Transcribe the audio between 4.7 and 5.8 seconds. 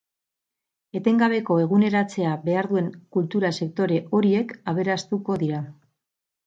aberastuko dira.